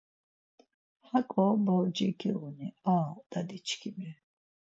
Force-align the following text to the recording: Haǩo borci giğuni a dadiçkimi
Haǩo 1.07 1.45
borci 1.65 2.07
giğuni 2.19 2.67
a 2.95 2.97
dadiçkimi 3.29 4.09